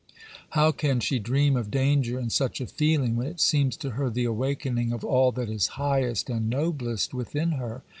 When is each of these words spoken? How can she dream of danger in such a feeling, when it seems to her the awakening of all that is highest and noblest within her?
How 0.57 0.71
can 0.71 0.99
she 0.99 1.19
dream 1.19 1.55
of 1.55 1.69
danger 1.69 2.17
in 2.19 2.31
such 2.31 2.59
a 2.59 2.65
feeling, 2.65 3.15
when 3.17 3.27
it 3.27 3.39
seems 3.39 3.77
to 3.77 3.91
her 3.91 4.09
the 4.09 4.25
awakening 4.25 4.91
of 4.91 5.05
all 5.05 5.31
that 5.33 5.47
is 5.47 5.67
highest 5.77 6.27
and 6.27 6.49
noblest 6.49 7.13
within 7.13 7.51
her? 7.51 7.83